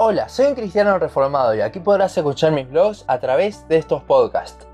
Hola, 0.00 0.28
soy 0.28 0.46
un 0.46 0.54
cristiano 0.54 0.96
reformado 0.96 1.56
y 1.56 1.60
aquí 1.60 1.80
podrás 1.80 2.16
escuchar 2.16 2.52
mis 2.52 2.70
blogs 2.70 3.04
a 3.08 3.18
través 3.18 3.66
de 3.66 3.78
estos 3.78 4.00
podcasts. 4.04 4.64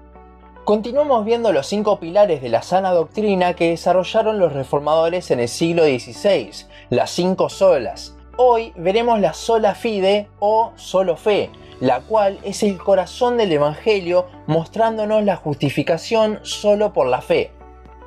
Continuamos 0.66 1.24
viendo 1.24 1.50
los 1.50 1.66
cinco 1.66 1.98
pilares 1.98 2.42
de 2.42 2.50
la 2.50 2.60
sana 2.60 2.90
doctrina 2.90 3.54
que 3.54 3.70
desarrollaron 3.70 4.38
los 4.38 4.52
reformadores 4.52 5.30
en 5.30 5.40
el 5.40 5.48
siglo 5.48 5.84
XVI, 5.84 6.66
las 6.90 7.10
cinco 7.10 7.48
solas. 7.48 8.14
Hoy 8.36 8.74
veremos 8.76 9.18
la 9.18 9.32
sola 9.32 9.74
fide 9.74 10.28
o 10.40 10.72
solo 10.74 11.16
fe, 11.16 11.48
la 11.80 12.00
cual 12.00 12.38
es 12.42 12.62
el 12.62 12.76
corazón 12.76 13.38
del 13.38 13.52
Evangelio 13.52 14.26
mostrándonos 14.46 15.24
la 15.24 15.36
justificación 15.36 16.40
solo 16.42 16.92
por 16.92 17.06
la 17.06 17.22
fe. 17.22 17.50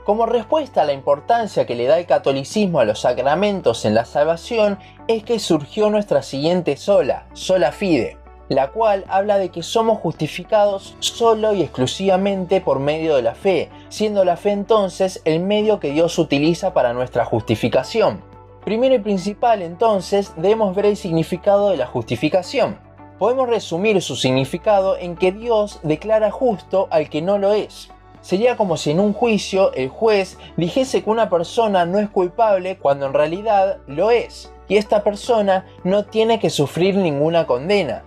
Como 0.07 0.25
respuesta 0.25 0.83
a 0.83 0.85
la 0.85 0.93
importancia 0.93 1.65
que 1.65 1.75
le 1.75 1.85
da 1.85 1.99
el 1.99 2.05
catolicismo 2.05 2.79
a 2.79 2.85
los 2.85 3.01
sacramentos 3.01 3.83
en 3.83 3.93
la 3.93 4.05
salvación, 4.05 4.79
es 5.09 5.25
que 5.25 5.37
surgió 5.37 5.89
nuestra 5.89 6.23
siguiente 6.23 6.77
sola, 6.77 7.27
sola 7.33 7.73
fide, 7.73 8.17
la 8.47 8.69
cual 8.69 9.03
habla 9.09 9.37
de 9.37 9.49
que 9.49 9.63
somos 9.63 9.99
justificados 9.99 10.95
solo 11.01 11.51
y 11.53 11.61
exclusivamente 11.61 12.61
por 12.61 12.79
medio 12.79 13.17
de 13.17 13.21
la 13.21 13.35
fe, 13.35 13.69
siendo 13.89 14.23
la 14.23 14.37
fe 14.37 14.51
entonces 14.51 15.21
el 15.25 15.41
medio 15.41 15.81
que 15.81 15.91
Dios 15.91 16.17
utiliza 16.19 16.73
para 16.73 16.93
nuestra 16.93 17.25
justificación. 17.25 18.23
Primero 18.63 18.95
y 18.95 18.99
principal 18.99 19.61
entonces 19.61 20.31
debemos 20.37 20.73
ver 20.73 20.85
el 20.85 20.95
significado 20.95 21.71
de 21.71 21.75
la 21.75 21.85
justificación. 21.85 22.79
Podemos 23.19 23.49
resumir 23.49 24.01
su 24.01 24.15
significado 24.15 24.95
en 24.95 25.17
que 25.17 25.33
Dios 25.33 25.81
declara 25.83 26.31
justo 26.31 26.87
al 26.91 27.09
que 27.09 27.21
no 27.21 27.37
lo 27.37 27.51
es. 27.51 27.89
Sería 28.21 28.57
como 28.57 28.77
si 28.77 28.91
en 28.91 28.99
un 28.99 29.13
juicio 29.13 29.71
el 29.73 29.89
juez 29.89 30.37
dijese 30.57 31.03
que 31.03 31.09
una 31.09 31.29
persona 31.29 31.85
no 31.85 31.99
es 31.99 32.09
culpable 32.09 32.77
cuando 32.77 33.05
en 33.05 33.13
realidad 33.13 33.77
lo 33.87 34.11
es, 34.11 34.51
y 34.67 34.77
esta 34.77 35.03
persona 35.03 35.65
no 35.83 36.05
tiene 36.05 36.39
que 36.39 36.49
sufrir 36.49 36.95
ninguna 36.95 37.47
condena. 37.47 38.03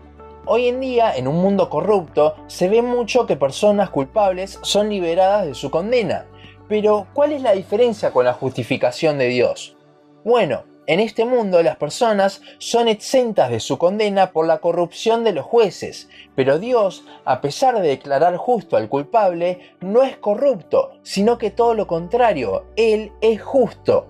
Hoy 0.46 0.69
en 0.69 0.80
día, 0.80 1.14
en 1.14 1.28
un 1.28 1.36
mundo 1.36 1.70
corrupto, 1.70 2.34
se 2.47 2.69
ve 2.69 2.83
mucho 2.83 3.27
que 3.27 3.36
personas 3.36 3.91
culpables 3.91 4.58
son 4.62 4.89
liberadas 4.89 5.47
de 5.47 5.55
su 5.55 5.70
condena. 5.70 6.27
Pero, 6.69 7.06
¿cuál 7.12 7.33
es 7.33 7.42
la 7.42 7.52
diferencia 7.52 8.12
con 8.12 8.24
la 8.24 8.33
justificación 8.33 9.19
de 9.19 9.28
Dios? 9.28 9.77
Bueno, 10.24 10.64
en 10.86 10.98
este 10.98 11.25
mundo 11.25 11.62
las 11.62 11.77
personas 11.77 12.42
son 12.59 12.89
exentas 12.89 13.50
de 13.50 13.61
su 13.61 13.78
condena 13.78 14.33
por 14.33 14.47
la 14.47 14.59
corrupción 14.59 15.25
de 15.25 15.33
los 15.33 15.45
jueces, 15.45 16.09
pero 16.34 16.59
Dios, 16.59 17.05
a 17.25 17.41
pesar 17.41 17.81
de 17.81 17.89
declarar 17.89 18.36
justo 18.36 18.77
al 18.77 18.89
culpable, 18.89 19.75
no 19.81 20.03
es 20.03 20.17
corrupto, 20.17 20.92
sino 21.03 21.39
que 21.39 21.51
todo 21.51 21.75
lo 21.75 21.86
contrario, 21.86 22.64
Él 22.77 23.12
es 23.20 23.42
justo. 23.42 24.08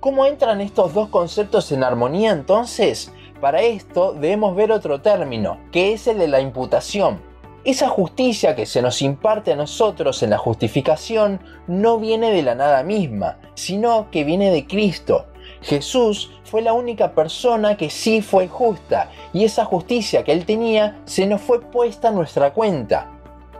¿Cómo 0.00 0.26
entran 0.26 0.60
estos 0.60 0.94
dos 0.94 1.08
conceptos 1.08 1.70
en 1.72 1.84
armonía 1.84 2.32
entonces? 2.32 3.12
Para 3.40 3.62
esto 3.62 4.12
debemos 4.12 4.56
ver 4.56 4.72
otro 4.72 5.00
término, 5.02 5.60
que 5.70 5.92
es 5.92 6.06
el 6.06 6.18
de 6.18 6.28
la 6.28 6.40
imputación. 6.40 7.20
Esa 7.64 7.88
justicia 7.88 8.54
que 8.54 8.64
se 8.64 8.80
nos 8.80 9.02
imparte 9.02 9.52
a 9.52 9.56
nosotros 9.56 10.22
en 10.22 10.30
la 10.30 10.38
justificación 10.38 11.40
no 11.66 11.98
viene 11.98 12.30
de 12.30 12.42
la 12.42 12.54
nada 12.54 12.82
misma, 12.82 13.40
sino 13.54 14.08
que 14.10 14.22
viene 14.22 14.52
de 14.52 14.66
Cristo, 14.66 15.26
Jesús 15.62 16.30
fue 16.44 16.62
la 16.62 16.72
única 16.72 17.12
persona 17.12 17.76
que 17.76 17.90
sí 17.90 18.22
fue 18.22 18.48
justa 18.48 19.10
y 19.32 19.44
esa 19.44 19.64
justicia 19.64 20.24
que 20.24 20.32
él 20.32 20.44
tenía 20.44 21.00
se 21.04 21.26
nos 21.26 21.40
fue 21.40 21.60
puesta 21.60 22.08
a 22.08 22.12
nuestra 22.12 22.52
cuenta. 22.52 23.10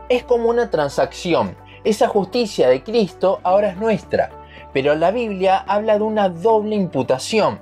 Es 0.09 0.23
como 0.23 0.49
una 0.49 0.69
transacción. 0.69 1.55
Esa 1.83 2.07
justicia 2.07 2.69
de 2.69 2.83
Cristo 2.83 3.39
ahora 3.43 3.69
es 3.69 3.77
nuestra, 3.77 4.31
pero 4.73 4.95
la 4.95 5.11
Biblia 5.11 5.57
habla 5.57 5.97
de 5.97 6.03
una 6.03 6.29
doble 6.29 6.75
imputación. 6.75 7.59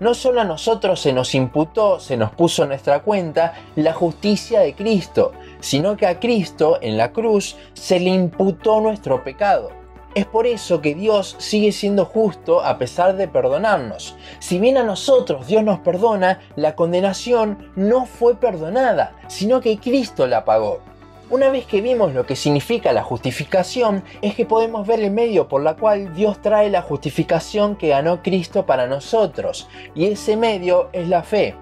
No 0.00 0.14
solo 0.14 0.40
a 0.40 0.44
nosotros 0.44 1.00
se 1.00 1.12
nos 1.12 1.34
imputó, 1.34 2.00
se 2.00 2.16
nos 2.16 2.32
puso 2.32 2.64
en 2.64 2.70
nuestra 2.70 3.02
cuenta 3.02 3.54
la 3.76 3.92
justicia 3.92 4.60
de 4.60 4.74
Cristo, 4.74 5.32
sino 5.60 5.96
que 5.96 6.06
a 6.06 6.18
Cristo 6.18 6.78
en 6.82 6.96
la 6.96 7.12
cruz 7.12 7.56
se 7.72 8.00
le 8.00 8.10
imputó 8.10 8.80
nuestro 8.80 9.22
pecado. 9.22 9.81
Es 10.14 10.26
por 10.26 10.46
eso 10.46 10.82
que 10.82 10.94
Dios 10.94 11.36
sigue 11.38 11.72
siendo 11.72 12.04
justo 12.04 12.62
a 12.62 12.76
pesar 12.76 13.16
de 13.16 13.28
perdonarnos. 13.28 14.14
Si 14.40 14.58
bien 14.58 14.76
a 14.76 14.82
nosotros 14.82 15.46
Dios 15.46 15.64
nos 15.64 15.80
perdona, 15.80 16.40
la 16.54 16.76
condenación 16.76 17.70
no 17.76 18.04
fue 18.04 18.34
perdonada, 18.34 19.16
sino 19.28 19.62
que 19.62 19.78
Cristo 19.78 20.26
la 20.26 20.44
pagó. 20.44 20.80
Una 21.30 21.48
vez 21.48 21.64
que 21.64 21.80
vimos 21.80 22.12
lo 22.12 22.26
que 22.26 22.36
significa 22.36 22.92
la 22.92 23.02
justificación, 23.02 24.04
es 24.20 24.34
que 24.34 24.44
podemos 24.44 24.86
ver 24.86 25.00
el 25.00 25.10
medio 25.10 25.48
por 25.48 25.62
la 25.62 25.76
cual 25.76 26.12
Dios 26.12 26.42
trae 26.42 26.68
la 26.68 26.82
justificación 26.82 27.74
que 27.76 27.88
ganó 27.88 28.22
Cristo 28.22 28.66
para 28.66 28.86
nosotros, 28.86 29.66
y 29.94 30.08
ese 30.08 30.36
medio 30.36 30.90
es 30.92 31.08
la 31.08 31.22
fe. 31.22 31.54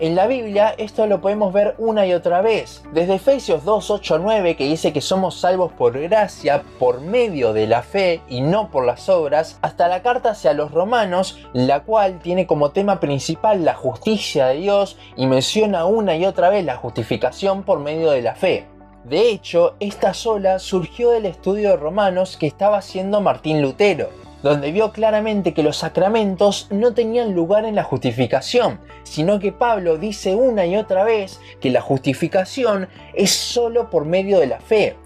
En 0.00 0.16
la 0.16 0.26
Biblia 0.26 0.74
esto 0.76 1.06
lo 1.06 1.20
podemos 1.20 1.52
ver 1.52 1.76
una 1.78 2.04
y 2.04 2.14
otra 2.14 2.42
vez, 2.42 2.82
desde 2.92 3.14
Efesios 3.14 3.64
2, 3.64 3.90
8, 3.92 4.18
9 4.18 4.56
que 4.56 4.64
dice 4.64 4.92
que 4.92 5.00
somos 5.00 5.38
salvos 5.38 5.70
por 5.70 5.96
gracia, 5.96 6.64
por 6.80 7.00
medio 7.00 7.52
de 7.52 7.68
la 7.68 7.82
fe 7.82 8.20
y 8.28 8.40
no 8.40 8.72
por 8.72 8.84
las 8.84 9.08
obras, 9.08 9.56
hasta 9.62 9.86
la 9.86 10.02
carta 10.02 10.30
hacia 10.30 10.52
los 10.52 10.72
romanos, 10.72 11.38
la 11.52 11.84
cual 11.84 12.18
tiene 12.18 12.44
como 12.44 12.72
tema 12.72 12.98
principal 12.98 13.64
la 13.64 13.74
justicia 13.74 14.48
de 14.48 14.56
Dios 14.56 14.98
y 15.14 15.28
menciona 15.28 15.84
una 15.84 16.16
y 16.16 16.26
otra 16.26 16.48
vez 16.50 16.64
la 16.64 16.76
justificación 16.76 17.62
por 17.62 17.78
medio 17.78 18.10
de 18.10 18.22
la 18.22 18.34
fe. 18.34 18.66
De 19.04 19.30
hecho, 19.30 19.76
esta 19.78 20.12
sola 20.12 20.58
surgió 20.58 21.10
del 21.10 21.26
estudio 21.26 21.68
de 21.68 21.76
romanos 21.76 22.36
que 22.36 22.48
estaba 22.48 22.78
haciendo 22.78 23.20
Martín 23.20 23.62
Lutero 23.62 24.23
donde 24.44 24.72
vio 24.72 24.92
claramente 24.92 25.54
que 25.54 25.62
los 25.62 25.78
sacramentos 25.78 26.68
no 26.70 26.92
tenían 26.92 27.34
lugar 27.34 27.64
en 27.64 27.74
la 27.74 27.82
justificación, 27.82 28.78
sino 29.02 29.38
que 29.38 29.52
Pablo 29.52 29.96
dice 29.96 30.34
una 30.34 30.66
y 30.66 30.76
otra 30.76 31.02
vez 31.02 31.40
que 31.60 31.70
la 31.70 31.80
justificación 31.80 32.88
es 33.14 33.30
solo 33.30 33.88
por 33.88 34.04
medio 34.04 34.38
de 34.38 34.46
la 34.46 34.60
fe. 34.60 34.96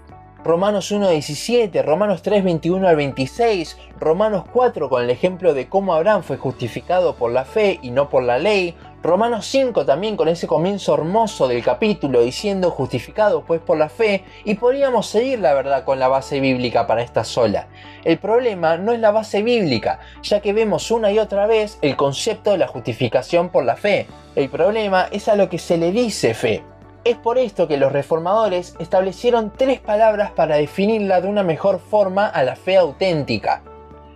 Romanos 0.41 0.93
1.17, 0.93 1.83
Romanos 1.83 2.23
3.21 2.23 2.87
al 2.87 2.95
26, 2.95 3.77
Romanos 3.99 4.45
4 4.53 4.87
con 4.87 5.03
el 5.03 5.09
ejemplo 5.09 5.53
de 5.53 5.67
cómo 5.67 5.93
Abraham 5.93 6.23
fue 6.23 6.37
justificado 6.37 7.15
por 7.15 7.31
la 7.31 7.43
fe 7.43 7.77
y 7.81 7.91
no 7.91 8.07
por 8.07 8.23
la 8.23 8.39
ley, 8.39 8.73
Romanos 9.03 9.45
5 9.47 9.85
también 9.85 10.15
con 10.15 10.29
ese 10.29 10.47
comienzo 10.47 10.93
hermoso 10.93 11.49
del 11.49 11.61
capítulo 11.61 12.21
diciendo 12.21 12.71
justificado 12.71 13.43
pues 13.43 13.59
por 13.59 13.77
la 13.77 13.89
fe 13.89 14.23
y 14.45 14.55
podríamos 14.55 15.07
seguir 15.07 15.39
la 15.39 15.53
verdad 15.53 15.83
con 15.83 15.99
la 15.99 16.07
base 16.07 16.39
bíblica 16.39 16.87
para 16.87 17.01
esta 17.01 17.25
sola. 17.25 17.67
El 18.05 18.17
problema 18.17 18.77
no 18.77 18.93
es 18.93 18.99
la 19.01 19.11
base 19.11 19.43
bíblica, 19.43 19.99
ya 20.21 20.39
que 20.39 20.53
vemos 20.53 20.89
una 20.89 21.11
y 21.11 21.19
otra 21.19 21.47
vez 21.47 21.79
el 21.81 21.97
concepto 21.97 22.51
de 22.51 22.59
la 22.59 22.67
justificación 22.67 23.49
por 23.49 23.65
la 23.65 23.75
fe. 23.75 24.07
El 24.35 24.49
problema 24.49 25.07
es 25.11 25.27
a 25.27 25.35
lo 25.35 25.49
que 25.49 25.59
se 25.59 25.77
le 25.77 25.91
dice 25.91 26.33
fe. 26.33 26.63
Es 27.05 27.15
por 27.15 27.37
esto 27.37 27.67
que 27.67 27.77
los 27.77 27.91
reformadores 27.93 28.75
establecieron 28.79 29.53
tres 29.55 29.79
palabras 29.79 30.31
para 30.31 30.57
definirla 30.57 31.21
de 31.21 31.29
una 31.29 31.43
mejor 31.43 31.79
forma 31.79 32.27
a 32.27 32.43
la 32.43 32.55
fe 32.55 32.75
auténtica. 32.75 33.63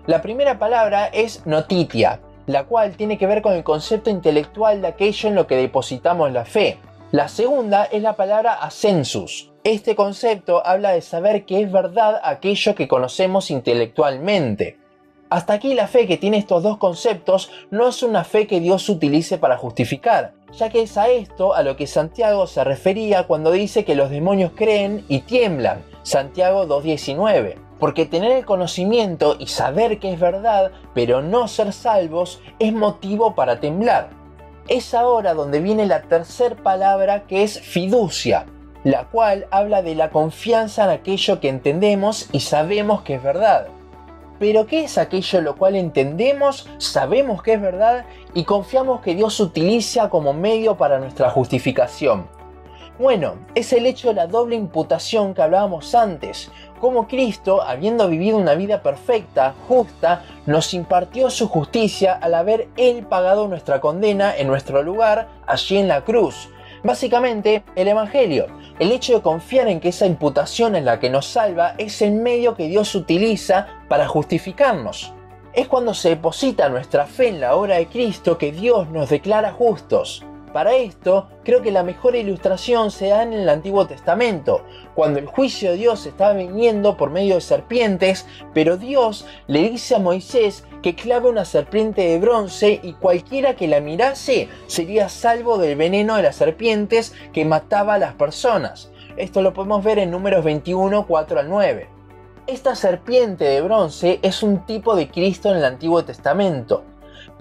La 0.06 0.22
primera 0.22 0.60
palabra 0.60 1.08
es 1.08 1.46
notitia, 1.46 2.20
la 2.46 2.66
cual 2.66 2.98
tiene 2.98 3.18
que 3.18 3.26
ver 3.26 3.42
con 3.42 3.54
el 3.54 3.64
concepto 3.64 4.10
intelectual 4.10 4.82
de 4.82 4.88
aquello 4.88 5.30
en 5.30 5.36
lo 5.36 5.48
que 5.48 5.56
depositamos 5.56 6.34
la 6.34 6.44
fe. 6.44 6.78
La 7.12 7.30
segunda 7.30 7.86
es 7.86 8.02
la 8.02 8.18
palabra 8.18 8.56
ascensus. 8.56 9.52
Este 9.64 9.96
concepto 9.96 10.66
habla 10.66 10.92
de 10.92 11.02
saber 11.02 11.46
que 11.46 11.62
es 11.62 11.72
verdad 11.72 12.20
aquello 12.22 12.76
que 12.76 12.90
conocemos 12.90 13.50
intelectualmente. 13.50 14.78
Hasta 15.30 15.54
aquí 15.54 15.74
la 15.74 15.88
fe 15.88 16.06
que 16.06 16.18
tiene 16.18 16.38
estos 16.38 16.64
dos 16.64 16.78
conceptos 16.78 17.50
no 17.72 17.88
es 17.88 18.04
una 18.04 18.26
fe 18.26 18.46
que 18.46 18.60
Dios 18.60 18.90
utilice 18.90 19.38
para 19.38 19.58
justificar, 19.58 20.34
ya 20.58 20.70
que 20.70 20.84
es 20.84 20.98
a 20.98 21.10
esto 21.10 21.54
a 21.54 21.64
lo 21.64 21.76
que 21.76 21.88
Santiago 21.88 22.48
se 22.48 22.64
refería 22.64 23.28
cuando 23.28 23.52
dice 23.52 23.86
que 23.86 23.96
los 23.96 24.10
demonios 24.10 24.52
creen 24.56 25.06
y 25.08 25.20
tiemblan, 25.22 25.84
Santiago 26.04 26.66
2.19 26.68 27.64
porque 27.84 28.06
tener 28.06 28.32
el 28.32 28.46
conocimiento 28.46 29.36
y 29.38 29.48
saber 29.48 30.00
que 30.00 30.14
es 30.14 30.18
verdad, 30.18 30.72
pero 30.94 31.22
no 31.22 31.50
ser 31.50 31.74
salvos, 31.74 32.42
es 32.58 32.72
motivo 32.72 33.36
para 33.36 33.60
temblar. 33.60 34.10
Es 34.70 34.94
ahora 34.94 35.34
donde 35.34 35.60
viene 35.60 35.86
la 35.86 36.04
tercera 36.04 36.56
palabra 36.56 37.24
que 37.28 37.44
es 37.44 37.60
fiducia, 37.60 38.46
la 38.86 39.10
cual 39.10 39.48
habla 39.52 39.82
de 39.82 39.96
la 39.96 40.12
confianza 40.12 40.86
en 40.86 40.92
aquello 40.92 41.42
que 41.42 41.50
entendemos 41.50 42.30
y 42.32 42.40
sabemos 42.40 43.02
que 43.02 43.16
es 43.16 43.24
verdad. 43.24 43.68
Pero 44.40 44.66
¿qué 44.66 44.84
es 44.84 44.98
aquello 44.98 45.42
lo 45.42 45.56
cual 45.56 45.76
entendemos, 45.76 46.70
sabemos 46.78 47.44
que 47.44 47.54
es 47.54 47.62
verdad 47.62 48.06
y 48.34 48.44
confiamos 48.44 49.02
que 49.02 49.16
Dios 49.16 49.40
utiliza 49.40 50.10
como 50.10 50.34
medio 50.34 50.76
para 50.76 51.00
nuestra 51.00 51.30
justificación? 51.30 52.28
Bueno, 53.00 53.38
es 53.56 53.74
el 53.74 53.88
hecho 53.88 54.10
de 54.10 54.14
la 54.14 54.28
doble 54.28 54.56
imputación 54.56 55.34
que 55.34 55.42
hablábamos 55.42 55.96
antes, 55.96 56.52
como 56.80 57.08
Cristo, 57.08 57.64
habiendo 57.64 58.08
vivido 58.08 58.38
una 58.38 58.54
vida 58.54 58.84
perfecta, 58.84 59.56
justa, 59.68 60.24
nos 60.46 60.76
impartió 60.76 61.32
su 61.32 61.48
justicia 61.48 62.14
al 62.14 62.36
haber 62.36 62.68
Él 62.78 63.04
pagado 63.08 63.48
nuestra 63.48 63.82
condena 63.82 64.36
en 64.38 64.48
nuestro 64.48 64.84
lugar 64.84 65.28
allí 65.48 65.78
en 65.78 65.88
la 65.88 66.04
cruz. 66.04 66.50
Básicamente, 66.84 67.64
el 67.76 67.88
Evangelio, 67.88 68.48
el 68.78 68.92
hecho 68.92 69.14
de 69.16 69.22
confiar 69.22 69.70
en 69.70 69.80
que 69.80 69.90
esa 69.90 70.06
imputación 70.06 70.76
en 70.76 70.84
la 70.84 71.00
que 71.00 71.10
nos 71.10 71.26
salva 71.26 71.76
es 71.78 72.02
el 72.02 72.12
medio 72.12 72.56
que 72.56 72.68
Dios 72.68 72.94
utiliza 72.94 73.68
para 73.88 74.08
justificarnos. 74.08 75.14
Es 75.54 75.70
cuando 75.70 75.94
se 75.94 76.10
deposita 76.10 76.68
nuestra 76.68 77.06
fe 77.06 77.30
en 77.30 77.40
la 77.40 77.56
obra 77.56 77.78
de 77.78 77.88
Cristo 77.88 78.38
que 78.38 78.52
Dios 78.52 78.90
nos 78.90 79.10
declara 79.10 79.54
justos. 79.54 80.26
Para 80.54 80.76
esto, 80.76 81.30
creo 81.44 81.64
que 81.64 81.72
la 81.72 81.82
mejor 81.82 82.16
ilustración 82.16 82.92
se 82.92 83.08
da 83.08 83.24
en 83.24 83.34
el 83.34 83.50
Antiguo 83.50 83.88
Testamento, 83.88 84.64
cuando 84.94 85.18
el 85.18 85.26
juicio 85.26 85.72
de 85.72 85.78
Dios 85.78 86.06
estaba 86.06 86.34
viniendo 86.34 86.96
por 86.96 87.10
medio 87.10 87.36
de 87.36 87.42
serpientes, 87.42 88.28
pero 88.54 88.78
Dios 88.78 89.26
le 89.48 89.68
dice 89.72 89.96
a 89.96 90.00
Moisés 90.00 90.64
que 90.84 90.94
clave 90.94 91.28
una 91.28 91.46
serpiente 91.46 92.04
de 92.04 92.20
bronce 92.20 92.80
y 92.84 92.94
cualquiera 92.94 93.56
que 93.56 93.68
la 93.68 93.80
mirase 93.80 94.48
sería 94.68 95.10
salvo 95.10 95.58
del 95.58 95.76
veneno 95.76 96.18
de 96.18 96.24
las 96.24 96.36
serpientes 96.36 97.16
que 97.34 97.46
mataba 97.46 97.96
a 97.96 98.00
las 98.00 98.14
personas. 98.14 98.92
Esto 99.18 99.42
lo 99.42 99.54
podemos 99.56 99.84
ver 99.84 99.98
en 99.98 100.12
números 100.12 100.44
21, 100.44 101.08
4 101.08 101.40
al 101.40 101.50
9. 101.50 101.90
Esta 102.46 102.76
serpiente 102.76 103.46
de 103.46 103.62
bronce 103.62 104.20
es 104.22 104.44
un 104.44 104.66
tipo 104.68 104.96
de 104.96 105.10
Cristo 105.10 105.50
en 105.50 105.58
el 105.58 105.66
Antiguo 105.66 106.06
Testamento. 106.06 106.84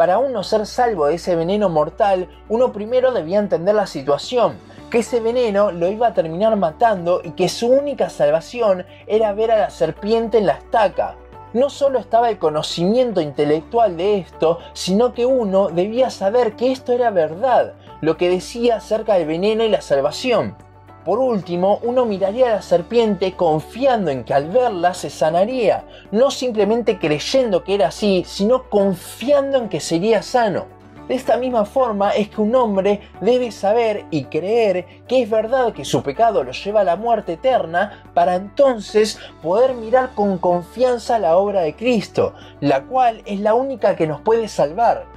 Para 0.03 0.19
uno 0.19 0.43
ser 0.43 0.67
salvo 0.67 1.07
de 1.07 1.15
ese 1.15 1.37
veneno 1.37 1.69
mortal, 1.69 2.29
uno 2.49 2.73
primero 2.73 3.13
debía 3.13 3.39
entender 3.39 3.77
la 3.77 3.87
situación, 3.87 4.59
que 4.91 4.99
ese 4.99 5.21
veneno 5.21 5.71
lo 5.71 5.89
iba 5.89 6.09
a 6.09 6.13
terminar 6.13 6.57
matando 6.57 7.21
y 7.23 7.31
que 7.31 7.49
su 7.49 7.69
única 7.69 8.11
salvación 8.11 8.85
era 9.07 9.33
ver 9.33 9.53
a 9.53 9.59
la 9.59 9.71
serpiente 9.71 10.39
en 10.39 10.47
la 10.47 10.55
estaca. 10.55 11.15
No 11.53 11.71
solo 11.71 12.01
estaba 12.01 12.31
el 12.31 12.39
conocimiento 12.39 13.21
intelectual 13.21 13.97
de 13.97 14.19
esto, 14.19 14.59
sino 14.73 15.15
que 15.15 15.25
uno 15.25 15.69
debía 15.69 16.11
saber 16.11 16.57
que 16.57 16.73
esto 16.73 16.91
era 16.93 17.11
verdad, 17.11 17.75
lo 18.01 18.17
que 18.17 18.29
decía 18.29 18.79
acerca 18.79 19.15
del 19.15 19.29
veneno 19.29 19.63
y 19.63 19.69
la 19.69 19.83
salvación. 19.83 20.57
Por 21.05 21.19
último, 21.19 21.81
uno 21.83 22.05
miraría 22.05 22.47
a 22.47 22.57
la 22.57 22.63
serpiente 22.63 23.33
confiando 23.33 24.11
en 24.13 24.23
que 24.23 24.35
al 24.35 24.49
verla 24.49 24.95
se 24.95 25.11
sanaría, 25.11 25.85
no 26.13 26.31
simplemente 26.31 26.99
creyendo 26.99 27.65
que 27.65 27.75
era 27.75 27.89
así, 27.89 28.23
sino 28.25 28.71
confiando 28.71 29.59
en 29.59 29.69
que 29.69 29.81
sería 29.81 30.23
sano. 30.23 30.67
De 31.09 31.17
esta 31.17 31.37
misma 31.37 31.65
forma 31.65 32.11
es 32.11 32.29
que 32.29 32.41
un 32.41 32.55
hombre 32.55 33.01
debe 33.21 33.51
saber 33.51 34.07
y 34.13 34.25
creer 34.25 34.87
que 35.09 35.23
es 35.23 35.29
verdad 35.29 35.73
que 35.73 35.85
su 35.85 36.05
pecado 36.05 36.45
lo 36.45 36.53
lleva 36.53 36.83
a 36.83 36.85
la 36.85 36.95
muerte 36.95 37.33
eterna 37.33 38.05
para 38.15 38.37
entonces 38.37 39.19
poder 39.43 39.75
mirar 39.75 40.15
con 40.15 40.39
confianza 40.39 41.19
la 41.19 41.37
obra 41.37 41.63
de 41.63 41.75
Cristo, 41.75 42.35
la 42.61 42.85
cual 42.85 43.23
es 43.27 43.41
la 43.41 43.55
única 43.55 43.97
que 43.97 44.07
nos 44.07 44.21
puede 44.21 44.47
salvar. 44.47 45.12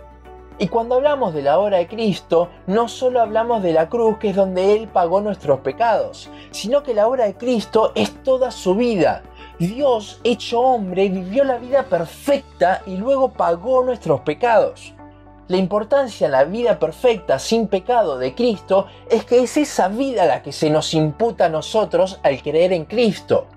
Y 0.58 0.70
cuando 0.70 0.96
hablamos 0.96 1.34
de 1.34 1.42
la 1.42 1.60
obra 1.60 1.78
de 1.78 1.88
Cristo, 1.88 2.50
no 2.66 2.88
solo 2.88 3.20
hablamos 3.20 3.62
de 3.62 3.74
la 3.74 3.90
cruz, 3.90 4.18
que 4.20 4.30
es 4.30 4.36
donde 4.36 4.74
Él 4.74 4.88
pagó 4.88 5.20
nuestros 5.20 5.60
pecados, 5.60 6.30
sino 6.52 6.82
que 6.82 6.94
la 6.94 7.08
obra 7.08 7.26
de 7.26 7.36
Cristo 7.36 7.92
es 7.96 8.24
toda 8.24 8.52
su 8.52 8.76
vida. 8.76 9.24
Dios, 9.60 10.22
hecho 10.24 10.62
hombre, 10.62 11.10
vivió 11.10 11.44
la 11.44 11.58
vida 11.58 11.84
perfecta 11.84 12.82
y 12.86 12.96
luego 12.96 13.34
pagó 13.34 13.84
nuestros 13.84 14.22
pecados. 14.22 14.94
La 15.48 15.58
importancia 15.58 16.26
en 16.26 16.32
la 16.32 16.46
vida 16.46 16.80
perfecta 16.80 17.38
sin 17.38 17.68
pecado 17.68 18.18
de 18.18 18.34
Cristo 18.34 18.88
es 19.10 19.26
que 19.26 19.44
es 19.44 19.58
esa 19.58 19.90
vida 19.90 20.26
la 20.26 20.42
que 20.42 20.52
se 20.52 20.70
nos 20.70 20.94
imputa 20.94 21.46
a 21.46 21.50
nosotros 21.50 22.20
al 22.24 22.42
creer 22.42 22.74
en 22.74 22.86
Cristo. 22.86 23.48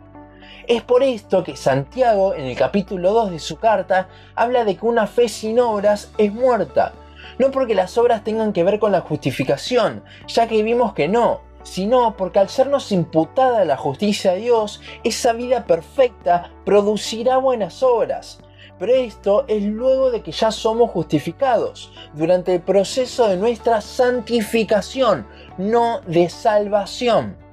Es 0.69 0.82
por 0.82 1.03
esto 1.03 1.43
que 1.43 1.56
Santiago, 1.56 2.35
en 2.35 2.44
el 2.44 2.55
capítulo 2.55 3.15
2 3.15 3.31
de 3.31 3.38
su 3.38 3.56
carta, 3.56 4.11
habla 4.35 4.67
de 4.67 4.76
que 4.76 4.85
una 4.85 5.06
fe 5.06 5.26
sin 5.31 5.59
obras 5.61 6.12
es 6.19 6.31
muerta. 6.31 6.93
No 7.38 7.50
porque 7.50 7.75
las 7.75 7.97
obras 7.97 8.23
tengan 8.23 8.53
que 8.53 8.65
ver 8.65 8.79
con 8.79 8.93
la 8.93 9.00
justificación, 9.00 10.05
ya 10.26 10.47
que 10.47 10.62
vimos 10.62 10.93
que 10.93 11.09
no, 11.09 11.41
sino 11.62 12.19
porque 12.19 12.41
al 12.41 12.50
sernos 12.50 12.93
imputada 12.93 13.65
la 13.65 13.79
justicia 13.79 14.32
de 14.32 14.41
Dios, 14.41 14.82
esa 15.05 15.32
vida 15.32 15.65
perfecta 15.65 16.50
producirá 16.67 17.38
buenas 17.38 17.82
obras. 17.82 18.38
Pero 18.79 18.94
esto 18.94 19.47
es 19.49 19.62
luego 19.62 20.11
de 20.11 20.21
que 20.21 20.32
ya 20.32 20.50
somos 20.50 20.91
justificados, 20.91 21.94
durante 22.12 22.56
el 22.56 22.61
proceso 22.61 23.26
de 23.26 23.38
nuestra 23.38 23.81
santificación, 23.81 25.26
no 25.56 26.03
de 26.03 26.29
salvación. 26.29 27.48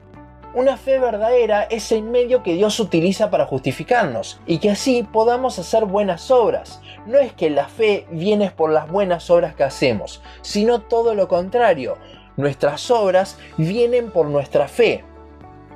Una 0.56 0.78
fe 0.78 1.00
verdadera 1.00 1.63
es 1.63 1.92
el 1.92 2.04
medio 2.04 2.42
que 2.42 2.54
Dios 2.54 2.80
utiliza 2.80 3.30
para 3.30 3.46
justificarnos 3.46 4.40
y 4.46 4.60
que 4.60 4.72
así 4.72 5.04
podamos 5.04 5.60
hacer 5.60 5.84
buenas 5.84 6.31
obras. 6.31 6.80
No 7.06 7.18
es 7.18 7.34
que 7.34 7.50
la 7.50 7.68
fe 7.68 8.07
viene 8.10 8.50
por 8.52 8.72
las 8.72 8.90
buenas 8.90 9.30
obras 9.30 9.54
que 9.54 9.66
hacemos, 9.66 10.22
sino 10.40 10.80
todo 10.80 11.13
lo 11.13 11.28
contrario. 11.28 11.98
Nuestras 12.38 12.90
obras 12.90 13.38
vienen 13.57 14.12
por 14.12 14.28
nuestra 14.28 14.69
fe. 14.69 15.04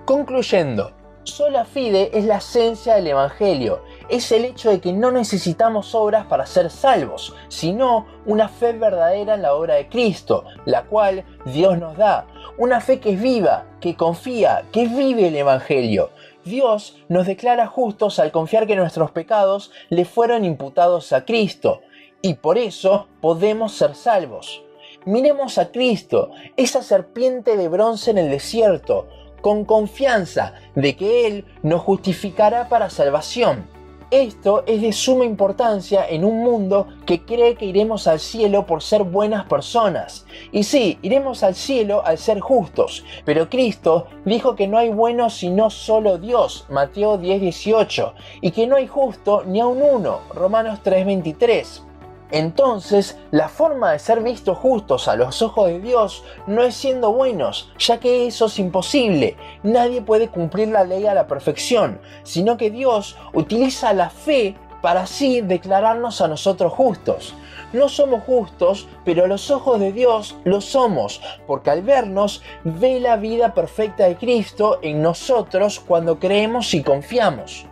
Concluyendo, 0.06 0.94
sola 1.24 1.66
fide 1.66 2.18
es 2.18 2.24
la 2.24 2.38
esencia 2.38 2.96
del 2.96 3.08
Evangelio. 3.08 3.84
Es 4.08 4.32
el 4.32 4.46
hecho 4.46 4.70
de 4.70 4.80
que 4.80 4.94
no 4.94 5.12
necesitamos 5.12 5.94
obras 5.94 6.26
para 6.28 6.46
ser 6.46 6.70
salvos, 6.70 7.36
sino 7.50 8.08
una 8.26 8.48
fe 8.48 8.72
verdadera 8.72 9.34
en 9.34 9.42
la 9.42 9.56
obra 9.56 9.76
de 9.76 9.90
Cristo, 9.90 10.46
la 10.64 10.84
cual 10.84 11.26
Dios 11.46 11.78
nos 11.78 11.98
da 11.98 12.26
una 12.60 12.82
fe 12.82 13.00
que 13.00 13.12
es 13.12 13.22
viva, 13.22 13.66
que 13.80 13.96
confía, 13.96 14.66
que 14.74 14.86
vive 14.86 15.30
el 15.30 15.36
Evangelio. 15.38 16.10
Dios 16.44 16.98
nos 17.08 17.26
declara 17.26 17.68
justos 17.68 18.20
al 18.20 18.32
confiar 18.32 18.68
que 18.68 18.76
nuestros 18.76 19.12
pecados 19.12 19.72
le 19.90 20.04
fueron 20.04 20.44
imputados 20.44 21.14
a 21.14 21.24
Cristo 21.24 21.80
y 22.22 22.34
por 22.34 22.58
eso 22.58 23.08
podemos 23.22 23.72
ser 23.72 23.96
salvos. 23.96 24.62
Miremos 25.06 25.58
a 25.58 25.72
Cristo, 25.72 26.32
esa 26.58 26.84
serpiente 26.84 27.56
de 27.56 27.70
bronce 27.70 28.12
en 28.12 28.18
el 28.18 28.30
desierto, 28.30 29.08
con 29.42 29.64
confianza 29.64 30.54
de 30.76 30.98
que 30.98 31.28
Él 31.28 31.46
nos 31.64 31.82
justificará 31.82 32.68
para 32.68 32.90
salvación. 32.90 33.79
Esto 34.12 34.64
es 34.66 34.82
de 34.82 34.92
suma 34.92 35.24
importancia 35.24 36.04
en 36.10 36.26
un 36.26 36.42
mundo 36.42 36.88
que 37.06 37.24
cree 37.26 37.54
que 37.54 37.66
iremos 37.66 38.08
al 38.08 38.20
cielo 38.20 38.66
por 38.66 38.82
ser 38.82 39.04
buenas 39.04 39.46
personas. 39.46 40.26
Y 40.52 40.64
sí, 40.64 40.98
iremos 41.04 41.44
al 41.44 41.54
cielo 41.54 42.04
al 42.04 42.18
ser 42.18 42.40
justos, 42.40 43.06
pero 43.24 43.52
Cristo 43.52 44.08
dijo 44.26 44.56
que 44.56 44.68
no 44.68 44.80
hay 44.80 44.90
bueno 44.90 45.30
sino 45.30 45.70
solo 45.70 46.18
Dios, 46.18 46.66
Mateo 46.70 47.20
10:18, 47.20 48.16
y 48.42 48.50
que 48.50 48.66
no 48.66 48.78
hay 48.78 48.88
justo 48.88 49.44
ni 49.46 49.60
a 49.60 49.68
un 49.68 49.80
uno, 49.80 50.22
Romanos 50.34 50.80
3:23. 50.84 51.84
Entonces, 52.32 53.18
la 53.32 53.50
forma 53.50 53.92
de 53.92 54.00
ser 54.00 54.22
vistos 54.22 54.58
justos 54.58 55.08
a 55.08 55.16
los 55.16 55.42
ojos 55.42 55.68
de 55.68 55.80
Dios 55.80 56.24
no 56.46 56.62
es 56.62 56.76
siendo 56.76 57.12
buenos, 57.12 57.72
ya 57.80 58.00
que 58.00 58.28
eso 58.28 58.46
es 58.46 58.60
imposible. 58.60 59.36
Nadie 59.64 60.02
puede 60.02 60.30
cumplir 60.30 60.68
la 60.68 60.84
ley 60.84 61.08
a 61.08 61.16
la 61.16 61.28
perfección, 61.28 62.00
sino 62.24 62.58
que 62.58 62.70
Dios 62.70 63.18
utiliza 63.34 63.94
la 63.94 64.10
fe 64.12 64.56
para 64.82 65.02
así 65.02 65.42
declararnos 65.42 66.22
a 66.22 66.28
nosotros 66.28 66.72
justos. 66.72 67.34
No 67.74 67.90
somos 67.90 68.24
justos, 68.24 68.88
pero 69.06 69.26
a 69.26 69.28
los 69.28 69.52
ojos 69.52 69.80
de 69.80 69.92
Dios 69.92 70.38
lo 70.44 70.62
somos, 70.62 71.22
porque 71.46 71.70
al 71.70 71.82
vernos 71.82 72.42
ve 72.64 73.00
la 73.00 73.16
vida 73.18 73.54
perfecta 73.54 74.06
de 74.06 74.18
Cristo 74.18 74.80
en 74.82 75.02
nosotros 75.02 75.80
cuando 75.80 76.20
creemos 76.20 76.74
y 76.74 76.84
confiamos. 76.84 77.66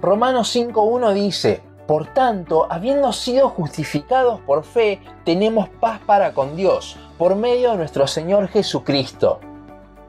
Romanos 0.00 0.54
5.1 0.54 1.12
dice, 1.14 1.62
por 1.86 2.12
tanto, 2.12 2.66
habiendo 2.70 3.12
sido 3.12 3.48
justificados 3.48 4.40
por 4.40 4.64
fe, 4.64 5.00
tenemos 5.24 5.68
paz 5.68 6.00
para 6.04 6.32
con 6.32 6.56
Dios, 6.56 6.96
por 7.16 7.36
medio 7.36 7.70
de 7.70 7.76
nuestro 7.76 8.06
Señor 8.06 8.48
Jesucristo. 8.48 9.38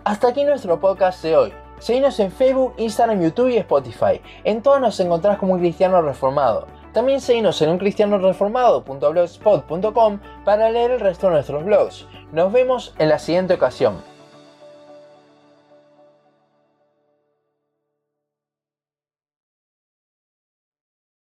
Hasta 0.04 0.30
aquí 0.30 0.44
nuestro 0.44 0.80
podcast 0.80 1.24
de 1.24 1.38
hoy. 1.38 1.54
Seguinos 1.80 2.20
en 2.20 2.32
Facebook, 2.32 2.74
Instagram, 2.78 3.22
YouTube 3.22 3.50
y 3.50 3.58
Spotify. 3.58 4.20
En 4.44 4.64
todos 4.64 4.82
nos 4.82 5.00
encontrás 5.00 5.38
como 5.38 5.54
un 5.54 5.60
cristiano 5.60 6.02
reformado. 6.02 6.66
También 6.94 7.22
seguinos 7.22 7.62
en 7.62 7.70
uncristianoreformado.blogspot.com 7.70 10.20
para 10.44 10.72
leer 10.72 10.90
el 10.92 11.00
resto 11.00 11.28
de 11.28 11.34
nuestros 11.34 11.64
blogs. 11.64 12.08
Nos 12.32 12.52
vemos 12.52 12.96
en 12.98 13.10
la 13.10 13.20
siguiente 13.20 13.54
ocasión. 13.54 14.17